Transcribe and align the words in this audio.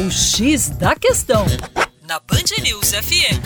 O 0.00 0.10
X 0.10 0.70
da 0.70 0.96
Questão, 0.96 1.44
na 2.08 2.18
Band 2.20 2.62
News 2.62 2.90
FM. 2.92 3.36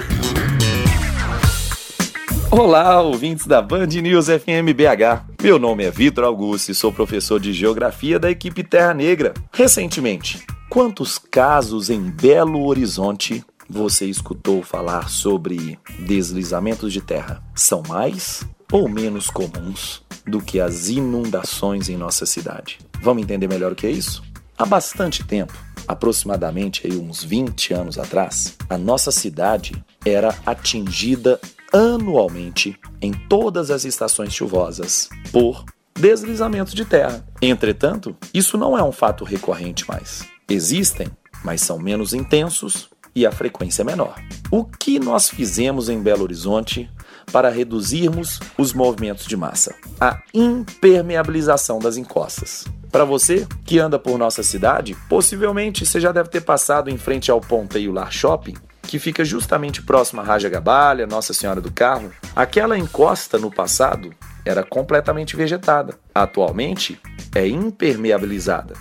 Olá, 2.48 3.00
ouvintes 3.00 3.44
da 3.44 3.60
Band 3.60 3.88
News 3.88 4.26
FM 4.26 4.70
BH. 4.72 5.42
Meu 5.42 5.58
nome 5.58 5.82
é 5.82 5.90
Vitor 5.90 6.22
Augusto 6.22 6.70
e 6.70 6.74
sou 6.74 6.92
professor 6.92 7.40
de 7.40 7.52
Geografia 7.52 8.20
da 8.20 8.30
equipe 8.30 8.62
Terra 8.62 8.94
Negra. 8.94 9.34
Recentemente, 9.52 10.46
quantos 10.70 11.18
casos 11.18 11.90
em 11.90 12.00
Belo 12.00 12.64
Horizonte 12.64 13.44
você 13.68 14.06
escutou 14.06 14.62
falar 14.62 15.08
sobre 15.08 15.76
deslizamentos 16.06 16.92
de 16.92 17.00
terra? 17.00 17.42
São 17.52 17.82
mais 17.88 18.44
ou 18.70 18.88
menos 18.88 19.28
comuns 19.28 20.04
do 20.24 20.40
que 20.40 20.60
as 20.60 20.88
inundações 20.88 21.88
em 21.88 21.96
nossa 21.96 22.24
cidade? 22.24 22.78
Vamos 23.02 23.24
entender 23.24 23.48
melhor 23.48 23.72
o 23.72 23.74
que 23.74 23.88
é 23.88 23.90
isso? 23.90 24.22
Há 24.56 24.64
bastante 24.64 25.24
tempo, 25.24 25.52
aproximadamente 25.86 26.86
aí 26.86 26.96
uns 26.96 27.22
20 27.22 27.74
anos 27.74 27.98
atrás, 27.98 28.56
a 28.68 28.78
nossa 28.78 29.10
cidade 29.10 29.84
era 30.04 30.34
atingida 30.44 31.40
anualmente 31.72 32.78
em 33.00 33.12
todas 33.12 33.70
as 33.70 33.84
estações 33.84 34.32
chuvosas 34.32 35.08
por 35.32 35.64
deslizamentos 35.98 36.74
de 36.74 36.84
terra. 36.84 37.26
Entretanto, 37.40 38.16
isso 38.32 38.56
não 38.56 38.76
é 38.78 38.82
um 38.82 38.92
fato 38.92 39.24
recorrente 39.24 39.86
mais. 39.88 40.24
Existem, 40.48 41.08
mas 41.44 41.60
são 41.60 41.78
menos 41.78 42.12
intensos 42.12 42.88
e 43.14 43.24
a 43.24 43.32
frequência 43.32 43.82
é 43.82 43.84
menor. 43.84 44.16
O 44.50 44.64
que 44.64 44.98
nós 44.98 45.28
fizemos 45.28 45.88
em 45.88 46.02
Belo 46.02 46.22
Horizonte 46.22 46.90
para 47.32 47.48
reduzirmos 47.48 48.40
os 48.58 48.72
movimentos 48.72 49.26
de 49.26 49.36
massa? 49.36 49.74
A 50.00 50.20
impermeabilização 50.32 51.78
das 51.78 51.96
encostas. 51.96 52.64
Para 52.94 53.04
você 53.04 53.44
que 53.64 53.80
anda 53.80 53.98
por 53.98 54.16
nossa 54.16 54.44
cidade, 54.44 54.96
possivelmente 55.08 55.84
você 55.84 55.98
já 55.98 56.12
deve 56.12 56.28
ter 56.28 56.42
passado 56.42 56.88
em 56.88 56.96
frente 56.96 57.28
ao 57.28 57.40
Ponteio 57.40 57.90
Lar 57.90 58.12
Shopping, 58.12 58.54
que 58.82 59.00
fica 59.00 59.24
justamente 59.24 59.82
próximo 59.82 60.20
à 60.20 60.24
Raja 60.24 60.48
Gabalha, 60.48 61.04
Nossa 61.04 61.34
Senhora 61.34 61.60
do 61.60 61.72
Carmo. 61.72 62.12
Aquela 62.36 62.78
encosta 62.78 63.36
no 63.36 63.50
passado 63.50 64.14
era 64.44 64.62
completamente 64.62 65.34
vegetada. 65.34 65.98
Atualmente 66.14 67.00
é 67.34 67.48
impermeabilizada. 67.48 68.74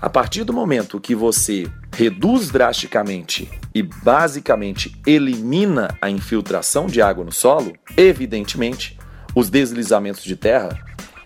A 0.00 0.08
partir 0.08 0.44
do 0.44 0.52
momento 0.52 1.00
que 1.00 1.16
você 1.16 1.68
reduz 1.92 2.52
drasticamente 2.52 3.50
e 3.74 3.82
basicamente 3.82 4.96
elimina 5.04 5.98
a 6.00 6.08
infiltração 6.08 6.86
de 6.86 7.02
água 7.02 7.24
no 7.24 7.32
solo, 7.32 7.72
evidentemente 7.96 8.96
os 9.34 9.50
deslizamentos 9.50 10.22
de 10.22 10.36
terra 10.36 10.78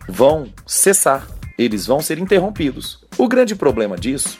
vão 0.08 0.50
cessar, 0.66 1.26
eles 1.64 1.86
vão 1.86 2.00
ser 2.00 2.18
interrompidos. 2.18 3.04
O 3.16 3.28
grande 3.28 3.54
problema 3.54 3.96
disso 3.96 4.38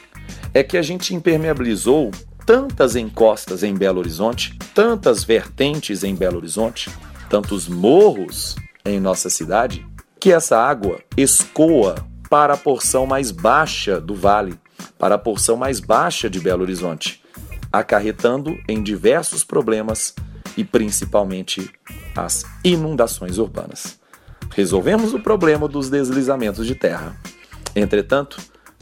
é 0.53 0.63
que 0.63 0.77
a 0.77 0.81
gente 0.81 1.13
impermeabilizou 1.13 2.11
tantas 2.45 2.95
encostas 2.95 3.63
em 3.63 3.73
Belo 3.73 3.99
Horizonte, 3.99 4.57
tantas 4.73 5.23
vertentes 5.23 6.03
em 6.03 6.15
Belo 6.15 6.37
Horizonte, 6.37 6.89
tantos 7.29 7.67
morros 7.67 8.55
em 8.85 8.99
nossa 8.99 9.29
cidade, 9.29 9.85
que 10.19 10.31
essa 10.31 10.57
água 10.57 10.99
escoa 11.17 11.95
para 12.29 12.53
a 12.53 12.57
porção 12.57 13.05
mais 13.05 13.31
baixa 13.31 13.99
do 13.99 14.15
vale, 14.15 14.59
para 14.97 15.15
a 15.15 15.17
porção 15.17 15.55
mais 15.55 15.79
baixa 15.79 16.29
de 16.29 16.39
Belo 16.39 16.63
Horizonte, 16.63 17.23
acarretando 17.71 18.57
em 18.67 18.81
diversos 18.81 19.43
problemas 19.43 20.13
e 20.55 20.63
principalmente 20.63 21.71
as 22.15 22.45
inundações 22.63 23.37
urbanas. 23.37 23.99
Resolvemos 24.55 25.13
o 25.13 25.19
problema 25.19 25.67
dos 25.67 25.89
deslizamentos 25.89 26.65
de 26.67 26.75
terra. 26.75 27.17
Entretanto, 27.75 28.37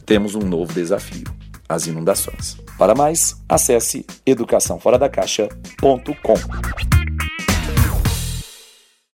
temos 0.06 0.36
um 0.36 0.42
novo 0.42 0.74
desafio: 0.74 1.24
as 1.68 1.88
inundações. 1.88 2.58
Para 2.78 2.94
mais, 2.94 3.36
acesse 3.48 4.06
educaçãoforadacaixa.com. 4.26 6.91